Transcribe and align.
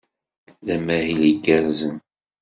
D 0.65 0.67
amahil 0.75 1.21
igerrzen. 1.31 1.95